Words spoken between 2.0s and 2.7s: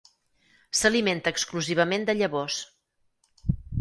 de llavors.